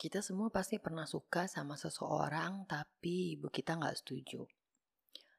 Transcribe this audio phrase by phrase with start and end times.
[0.00, 4.40] Kita semua pasti pernah suka sama seseorang, tapi ibu kita nggak setuju.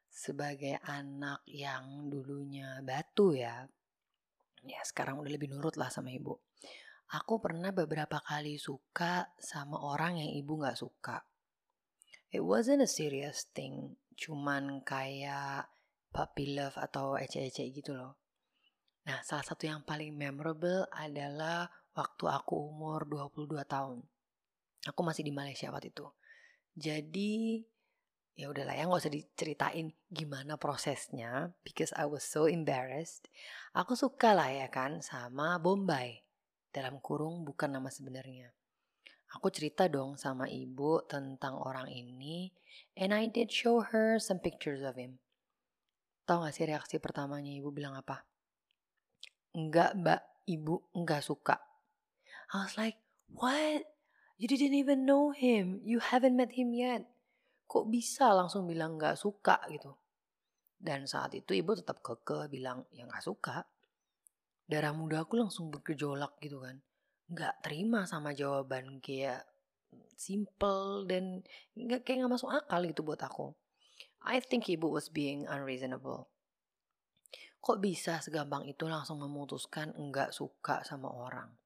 [0.06, 3.66] Sebagai anak yang dulunya batu ya,
[4.62, 6.38] ya sekarang udah lebih nurut lah sama ibu.
[7.10, 11.26] Aku pernah beberapa kali suka sama orang yang ibu nggak suka.
[12.30, 15.74] It wasn't a serious thing, cuman kayak
[16.14, 18.14] puppy love atau ece-ece gitu loh.
[19.10, 21.66] Nah, salah satu yang paling memorable adalah
[21.98, 24.06] waktu aku umur 22 tahun.
[24.90, 26.08] Aku masih di Malaysia waktu itu.
[26.74, 27.62] Jadi
[28.34, 33.30] ya udahlah ya nggak usah diceritain gimana prosesnya because I was so embarrassed.
[33.78, 36.26] Aku suka lah ya kan sama Bombay
[36.72, 38.50] dalam kurung bukan nama sebenarnya.
[39.32, 42.52] Aku cerita dong sama ibu tentang orang ini
[42.98, 45.22] and I did show her some pictures of him.
[46.28, 48.24] Tahu gak sih reaksi pertamanya ibu bilang apa?
[49.52, 51.60] Enggak mbak, ibu enggak suka.
[52.52, 53.00] I was like,
[53.32, 53.88] what?
[54.42, 55.86] You didn't even know him.
[55.86, 57.06] You haven't met him yet.
[57.70, 59.94] Kok bisa langsung bilang gak suka gitu.
[60.82, 63.70] Dan saat itu ibu tetap keke bilang ya gak suka.
[64.66, 66.82] Darah muda aku langsung bergejolak gitu kan.
[67.30, 69.46] Gak terima sama jawaban kayak
[70.18, 71.46] simple dan
[71.78, 73.54] gak, kayak gak masuk akal gitu buat aku.
[74.26, 76.34] I think ibu was being unreasonable.
[77.62, 81.61] Kok bisa segampang itu langsung memutuskan enggak suka sama orang?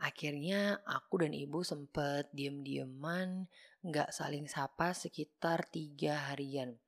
[0.00, 3.44] Akhirnya aku dan ibu sempet diem-dieman
[3.84, 6.80] nggak saling sapa sekitar tiga harian.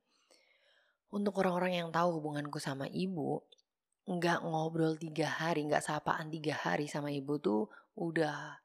[1.13, 3.45] Untuk orang-orang yang tahu hubunganku sama ibu,
[4.09, 8.57] nggak ngobrol tiga hari, nggak sapaan tiga hari sama ibu tuh udah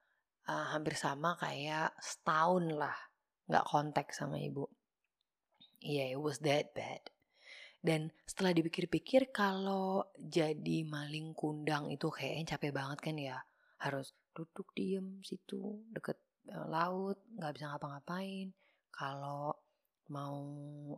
[0.48, 2.96] uh, hampir sama kayak setahun lah
[3.48, 4.64] nggak kontak sama ibu.
[5.84, 7.04] Iya, yeah, it was that bad.
[7.78, 13.38] Dan setelah dipikir-pikir kalau jadi maling kundang itu kayaknya capek banget kan ya.
[13.78, 16.22] Harus duduk diem situ deket
[16.54, 18.54] uh, laut nggak bisa ngapa-ngapain.
[18.94, 19.50] Kalau
[20.14, 20.38] mau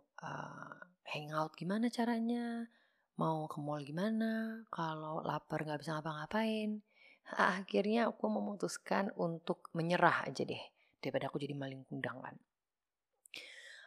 [0.05, 0.77] uh,
[1.09, 2.69] hangout gimana caranya?
[3.17, 4.65] Mau ke mall gimana?
[4.69, 6.85] Kalau lapar nggak bisa ngapa-ngapain.
[7.57, 10.61] Akhirnya aku memutuskan untuk menyerah aja deh
[11.01, 12.37] daripada aku jadi maling kundang kan.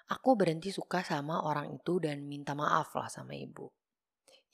[0.09, 3.69] Aku berhenti suka sama orang itu dan minta maaf lah sama ibu.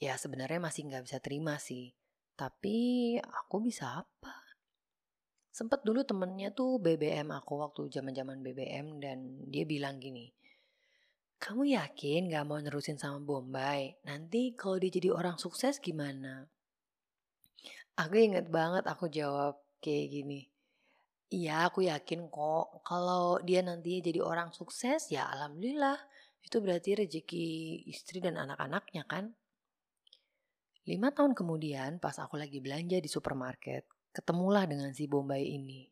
[0.00, 1.92] Ya sebenarnya masih nggak bisa terima sih.
[2.38, 4.49] Tapi aku bisa apa
[5.50, 9.18] Sempet dulu temennya tuh BBM aku waktu zaman zaman BBM dan
[9.50, 10.30] dia bilang gini,
[11.40, 13.98] kamu yakin gak mau nerusin sama Bombay?
[14.06, 16.46] Nanti kalau dia jadi orang sukses gimana?
[17.98, 20.40] Aku inget banget aku jawab kayak gini.
[21.30, 25.96] Iya aku yakin kok kalau dia nanti jadi orang sukses ya alhamdulillah.
[26.44, 27.46] Itu berarti rezeki
[27.88, 29.32] istri dan anak-anaknya kan.
[30.88, 35.86] Lima tahun kemudian pas aku lagi belanja di supermarket, ketemulah dengan si Bombay ini.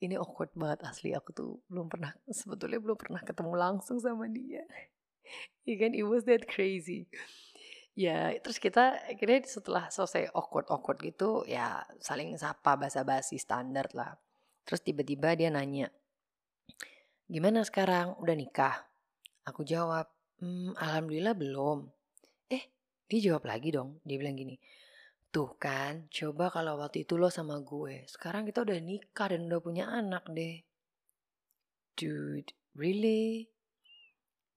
[0.00, 4.64] Ini awkward banget asli aku tuh belum pernah sebetulnya belum pernah ketemu langsung sama dia.
[5.68, 7.06] Ya kan it was that crazy.
[7.94, 14.16] Ya terus kita akhirnya setelah selesai awkward awkward gitu ya saling sapa basa-basi standar lah.
[14.64, 15.90] Terus tiba-tiba dia nanya,
[17.26, 18.86] gimana sekarang udah nikah?
[19.42, 20.06] Aku jawab,
[20.38, 21.90] hmm, alhamdulillah belum.
[22.46, 22.70] Eh
[23.10, 24.54] dia jawab lagi dong, dia bilang gini,
[25.30, 28.02] Tuh kan, coba kalau waktu itu lo sama gue.
[28.10, 30.66] Sekarang kita udah nikah dan udah punya anak deh.
[31.94, 33.46] Dude, really?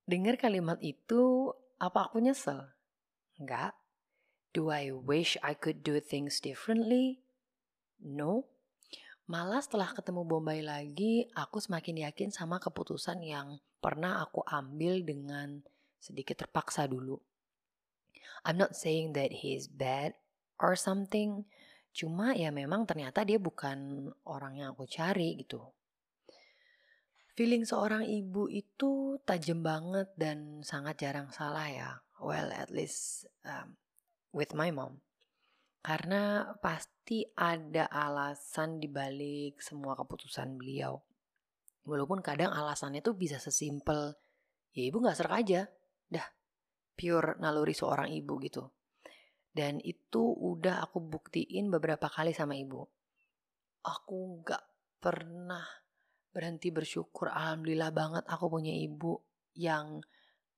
[0.10, 2.74] Dengar kalimat itu, apa aku nyesel?
[3.38, 3.78] Enggak.
[4.50, 7.22] Do I wish I could do things differently?
[8.02, 8.50] No.
[9.30, 15.62] Malah setelah ketemu Bombay lagi, aku semakin yakin sama keputusan yang pernah aku ambil dengan
[16.02, 17.22] sedikit terpaksa dulu.
[18.42, 20.18] I'm not saying that he's bad
[20.60, 21.48] or something.
[21.94, 25.62] Cuma ya memang ternyata dia bukan orang yang aku cari gitu.
[27.34, 31.90] Feeling seorang ibu itu tajam banget dan sangat jarang salah ya.
[32.22, 33.78] Well, at least um,
[34.30, 35.02] with my mom.
[35.82, 41.02] Karena pasti ada alasan dibalik semua keputusan beliau.
[41.84, 44.16] Walaupun kadang alasannya tuh bisa sesimpel,
[44.72, 45.62] ya ibu gak serak aja.
[46.08, 46.24] Dah,
[46.96, 48.64] pure naluri seorang ibu gitu.
[49.54, 52.82] Dan itu udah aku buktiin beberapa kali sama ibu.
[53.86, 54.66] Aku gak
[54.98, 55.62] pernah
[56.34, 57.30] berhenti bersyukur.
[57.30, 59.22] Alhamdulillah banget aku punya ibu
[59.54, 60.02] yang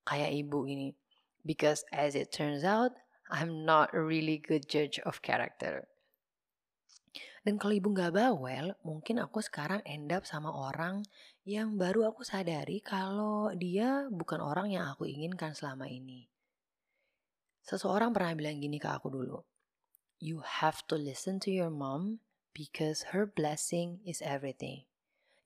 [0.07, 0.95] kayak ibu ini.
[1.43, 2.95] Because as it turns out,
[3.27, 5.91] I'm not a really good judge of character.
[7.45, 11.05] Dan kalau ibu gak bawel, mungkin aku sekarang end up sama orang
[11.45, 16.25] yang baru aku sadari kalau dia bukan orang yang aku inginkan selama ini.
[17.65, 19.41] Seseorang pernah bilang gini ke aku dulu.
[20.21, 22.21] You have to listen to your mom
[22.53, 24.85] because her blessing is everything.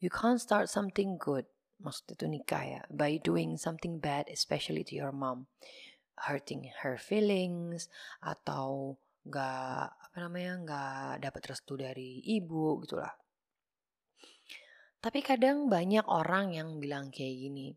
[0.03, 1.47] You can't start something good,
[1.79, 5.47] maksud itu nikah ya, by doing something bad especially to your mom.
[6.27, 7.87] Hurting her feelings
[8.19, 13.15] atau gak apa namanya nggak dapat restu dari ibu gitulah.
[14.99, 17.71] Tapi kadang banyak orang yang bilang kayak gini,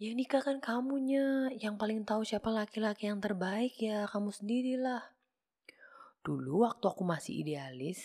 [0.00, 5.04] ya nikah kan kamunya, yang paling tahu siapa laki-laki yang terbaik ya kamu sendirilah.
[6.24, 8.00] Dulu waktu aku masih idealis,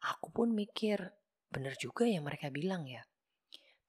[0.00, 1.12] aku pun mikir,
[1.52, 3.04] bener juga yang mereka bilang ya.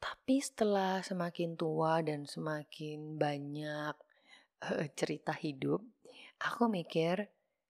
[0.04, 3.96] Tapi setelah semakin tua dan semakin banyak
[4.68, 5.80] uh, cerita hidup,
[6.44, 7.24] aku mikir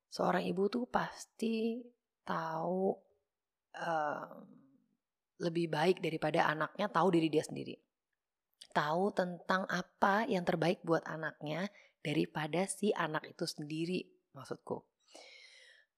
[0.09, 1.77] seorang ibu tuh pasti
[2.25, 2.89] tahu
[3.77, 4.33] uh,
[5.45, 7.88] lebih baik daripada anaknya tahu diri dia sendiri.
[8.69, 11.67] Tahu tentang apa yang terbaik buat anaknya
[12.05, 14.05] daripada si anak itu sendiri,
[14.37, 14.85] maksudku.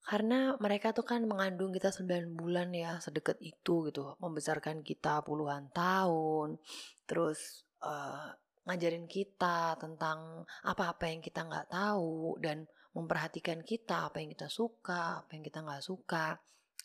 [0.01, 4.17] Karena mereka tuh kan mengandung kita 9 bulan ya, sedekat itu gitu.
[4.17, 6.57] Membesarkan kita puluhan tahun.
[7.05, 8.33] Terus uh,
[8.65, 12.65] ngajarin kita tentang apa-apa yang kita nggak tahu dan
[12.97, 16.37] memperhatikan kita apa yang kita suka, apa yang kita nggak suka,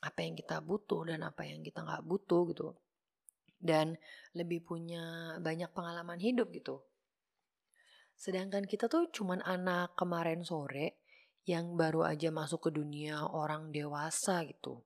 [0.04, 2.68] apa yang kita butuh dan apa yang kita nggak butuh gitu.
[3.56, 3.96] Dan
[4.36, 6.84] lebih punya banyak pengalaman hidup gitu.
[8.16, 11.04] Sedangkan kita tuh cuman anak kemarin sore
[11.46, 14.82] yang baru aja masuk ke dunia orang dewasa gitu.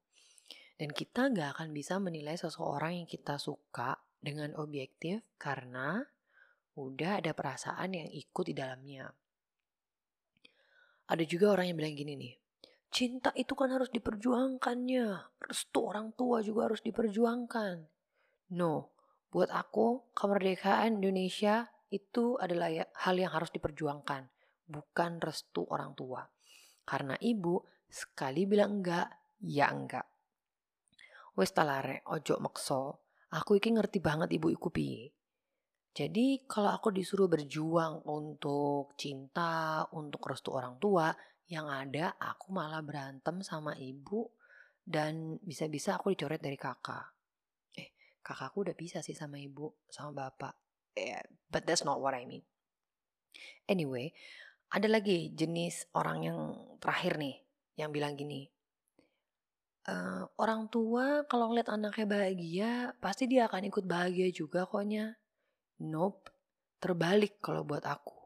[0.76, 6.05] Dan kita gak akan bisa menilai seseorang yang kita suka dengan objektif karena
[6.76, 9.08] udah ada perasaan yang ikut di dalamnya.
[11.11, 12.34] Ada juga orang yang bilang gini nih,
[12.93, 15.06] cinta itu kan harus diperjuangkannya,
[15.43, 18.00] restu orang tua juga harus diperjuangkan.
[18.50, 18.91] No,
[19.31, 24.26] buat aku kemerdekaan Indonesia itu adalah ya, hal yang harus diperjuangkan,
[24.67, 26.26] bukan restu orang tua.
[26.82, 29.06] Karena ibu sekali bilang enggak,
[29.47, 30.06] ya enggak.
[31.38, 32.82] Wes talare, ojo makso.
[33.31, 35.14] Aku iki ngerti banget ibu iku piye.
[35.91, 41.11] Jadi kalau aku disuruh berjuang untuk cinta, untuk restu orang tua,
[41.50, 44.31] yang ada aku malah berantem sama ibu
[44.82, 47.19] dan bisa-bisa aku dicoret dari kakak.
[48.20, 50.55] Kakakku udah bisa sih sama ibu, sama bapak.
[50.94, 52.44] Yeah, but that's not what I mean.
[53.64, 54.12] Anyway,
[54.70, 56.38] ada lagi jenis orang yang
[56.82, 57.43] terakhir nih
[57.78, 58.50] yang bilang gini,
[59.87, 59.94] e,
[60.37, 62.70] orang tua kalau ngeliat anaknya bahagia
[63.00, 65.16] pasti dia akan ikut bahagia juga koknya.
[65.81, 66.28] Nope,
[66.82, 68.20] terbalik kalau buat aku.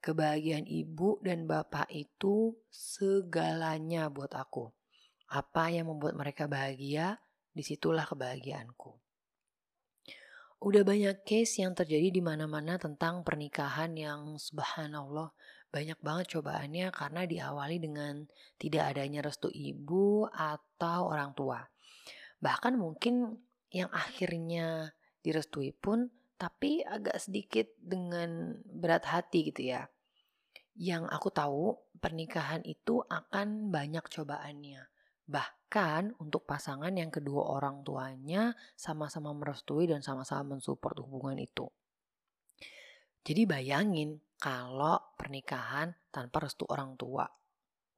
[0.00, 4.72] Kebahagiaan ibu dan bapak itu segalanya buat aku.
[5.30, 7.20] Apa yang membuat mereka bahagia,
[7.50, 9.09] di situlah kebahagiaanku.
[10.60, 15.32] Udah banyak case yang terjadi di mana-mana tentang pernikahan yang subhanallah
[15.72, 18.28] banyak banget cobaannya karena diawali dengan
[18.60, 21.64] tidak adanya restu ibu atau orang tua.
[22.44, 23.40] Bahkan mungkin
[23.72, 24.92] yang akhirnya
[25.24, 29.88] direstui pun tapi agak sedikit dengan berat hati gitu ya.
[30.76, 31.64] Yang aku tahu
[32.04, 34.90] pernikahan itu akan banyak cobaannya.
[35.70, 41.70] Bahkan untuk pasangan yang kedua orang tuanya sama-sama merestui dan sama-sama mensupport hubungan itu.
[43.22, 47.22] Jadi bayangin kalau pernikahan tanpa restu orang tua.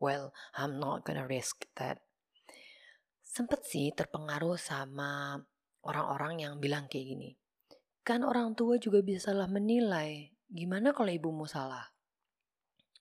[0.04, 2.04] Well, I'm not gonna risk that.
[3.24, 5.40] Sempet sih terpengaruh sama
[5.88, 7.40] orang-orang yang bilang kayak gini.
[8.04, 10.28] Kan orang tua juga bisa salah menilai.
[10.44, 11.88] Gimana kalau ibumu salah?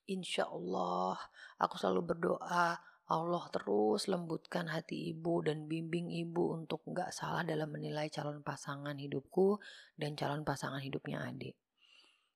[0.08, 1.20] Insya Allah,
[1.60, 7.68] aku selalu berdoa Allah terus lembutkan hati ibu dan bimbing ibu untuk gak salah dalam
[7.68, 9.60] menilai calon pasangan hidupku
[10.00, 11.60] dan calon pasangan hidupnya adik.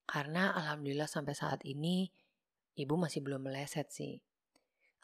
[0.04, 2.12] Karena alhamdulillah sampai saat ini
[2.76, 4.20] ibu masih belum meleset sih.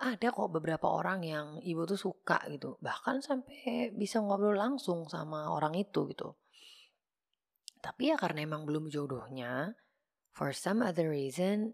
[0.01, 2.75] Ada kok beberapa orang yang ibu tuh suka gitu.
[2.81, 6.35] Bahkan sampai bisa ngobrol langsung sama orang itu gitu.
[7.81, 9.73] Tapi ya karena emang belum jodohnya,
[10.29, 11.73] for some other reason,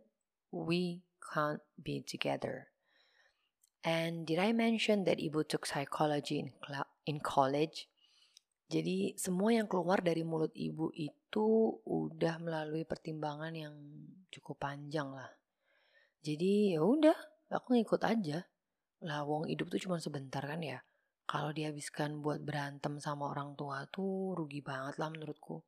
[0.51, 2.71] we can't be together.
[3.85, 6.49] And did I mention that ibu took psychology in,
[7.05, 7.85] in college?
[8.67, 13.75] Jadi semua yang keluar dari mulut ibu itu udah melalui pertimbangan yang
[14.27, 15.31] cukup panjang lah.
[16.19, 17.15] Jadi ya udah,
[17.47, 18.43] aku ngikut aja.
[19.07, 20.83] Lah wong hidup tuh cuma sebentar kan ya.
[21.27, 25.63] Kalau dihabiskan buat berantem sama orang tua tuh rugi banget lah menurutku.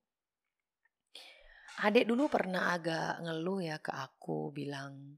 [1.79, 5.15] Adek dulu pernah agak ngeluh ya ke aku bilang,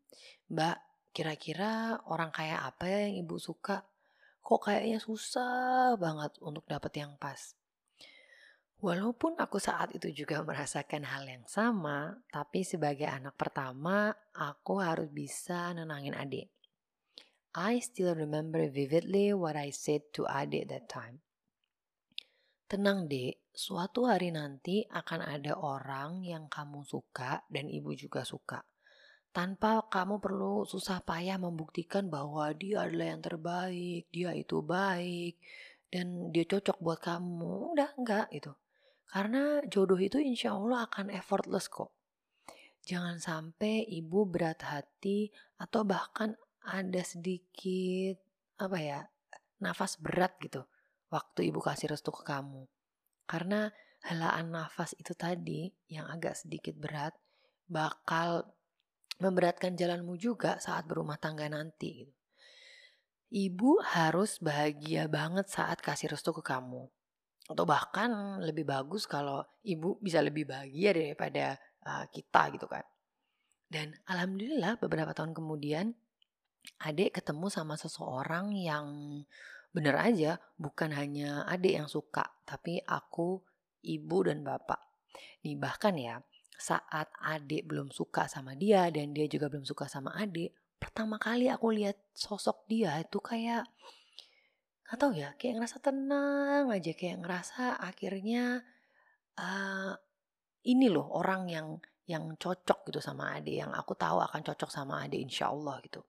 [0.54, 3.84] Mbak kira-kira orang kayak apa ya yang ibu suka?
[4.42, 7.56] Kok kayaknya susah banget untuk dapet yang pas.
[8.82, 15.12] Walaupun aku saat itu juga merasakan hal yang sama, tapi sebagai anak pertama, aku harus
[15.14, 16.50] bisa nenangin adik.
[17.54, 21.22] I still remember vividly what I said to adik that time.
[22.72, 28.64] tenang dek, suatu hari nanti akan ada orang yang kamu suka dan ibu juga suka.
[29.32, 35.40] Tanpa kamu perlu susah payah membuktikan bahwa dia adalah yang terbaik, dia itu baik,
[35.88, 37.72] dan dia cocok buat kamu.
[37.72, 38.52] Udah enggak itu.
[39.08, 41.96] Karena jodoh itu insya Allah akan effortless kok.
[42.84, 46.36] Jangan sampai ibu berat hati atau bahkan
[46.68, 48.18] ada sedikit
[48.60, 49.00] apa ya
[49.62, 50.66] nafas berat gitu
[51.12, 52.66] waktu ibu kasih restu ke kamu.
[53.28, 53.72] Karena
[54.04, 57.14] helaan nafas itu tadi yang agak sedikit berat
[57.70, 58.50] bakal
[59.22, 62.02] memberatkan jalanmu juga saat berumah tangga nanti.
[62.02, 62.14] Gitu.
[63.32, 66.84] Ibu harus bahagia banget saat kasih restu ke kamu.
[67.48, 71.56] Atau bahkan lebih bagus kalau ibu bisa lebih bahagia daripada
[71.88, 72.84] uh, kita gitu kan.
[73.72, 75.96] Dan alhamdulillah beberapa tahun kemudian
[76.84, 78.88] adik ketemu sama seseorang yang
[79.72, 83.40] bener aja bukan hanya adik yang suka, tapi aku,
[83.88, 84.92] ibu dan bapak.
[85.48, 86.20] Nih bahkan ya,
[86.62, 91.50] saat adik belum suka sama dia dan dia juga belum suka sama adik, pertama kali
[91.50, 93.66] aku lihat sosok dia itu kayak
[94.86, 98.60] nggak tahu ya, kayak ngerasa tenang aja, kayak ngerasa akhirnya
[99.40, 99.96] uh,
[100.68, 101.68] ini loh orang yang
[102.06, 106.04] yang cocok gitu sama adik, yang aku tahu akan cocok sama adik insya Allah gitu.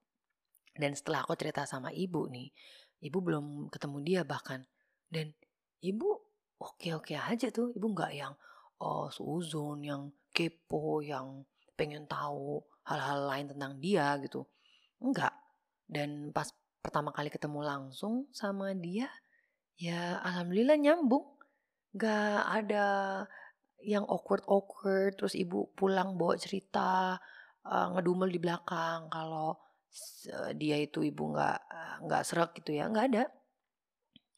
[0.74, 2.50] Dan setelah aku cerita sama ibu nih,
[3.06, 4.66] ibu belum ketemu dia bahkan,
[5.06, 5.30] dan
[5.78, 6.18] ibu
[6.58, 8.34] oke-oke aja tuh, ibu nggak yang
[8.82, 11.44] oh suzon yang kepo, yang
[11.76, 14.48] pengen tahu hal-hal lain tentang dia gitu.
[14.98, 15.32] Enggak.
[15.86, 16.48] Dan pas
[16.82, 19.06] pertama kali ketemu langsung sama dia,
[19.78, 21.38] ya alhamdulillah nyambung.
[21.92, 22.86] Gak ada
[23.84, 27.20] yang awkward-awkward, terus ibu pulang bawa cerita,
[27.66, 29.60] uh, ngedumel di belakang kalau
[30.56, 31.58] dia itu ibu nggak
[32.08, 33.24] nggak serak gitu ya, nggak ada.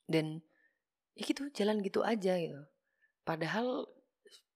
[0.08, 0.42] Dan
[1.14, 2.58] ya gitu, jalan gitu aja gitu.
[3.22, 3.86] Padahal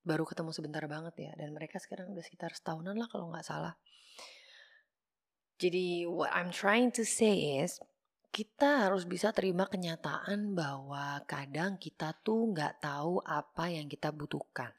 [0.09, 3.77] baru ketemu sebentar banget ya dan mereka sekarang udah sekitar setahunan lah kalau nggak salah.
[5.61, 7.77] Jadi what I'm trying to say is
[8.33, 14.73] kita harus bisa terima kenyataan bahwa kadang kita tuh nggak tahu apa yang kita butuhkan.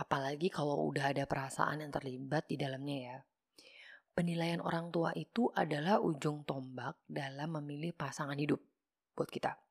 [0.00, 3.18] Apalagi kalau udah ada perasaan yang terlibat di dalamnya ya.
[4.10, 8.58] Penilaian orang tua itu adalah ujung tombak dalam memilih pasangan hidup
[9.14, 9.69] buat kita.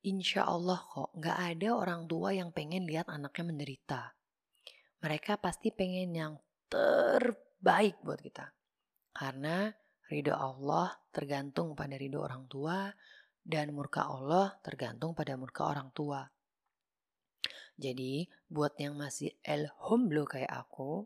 [0.00, 4.02] Insya Allah kok gak ada orang tua yang pengen lihat anaknya menderita.
[5.04, 6.34] Mereka pasti pengen yang
[6.72, 8.48] terbaik buat kita.
[9.12, 9.68] Karena
[10.08, 12.88] ridho Allah tergantung pada ridho orang tua
[13.44, 16.24] dan murka Allah tergantung pada murka orang tua.
[17.80, 21.04] Jadi buat yang masih el homblo kayak aku,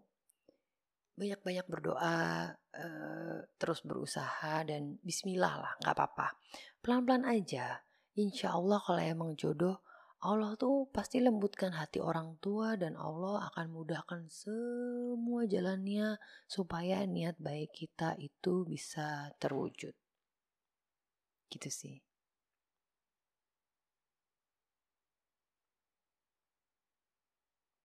[1.14, 6.34] banyak-banyak berdoa, uh, terus berusaha dan bismillah lah, gak apa-apa.
[6.82, 7.78] Pelan-pelan aja,
[8.14, 9.82] Insya Allah kalau emang jodoh,
[10.24, 16.16] Allah tuh pasti lembutkan hati orang tua dan Allah akan mudahkan semua jalannya
[16.48, 19.92] supaya niat baik kita itu bisa terwujud.
[21.50, 22.13] Gitu sih.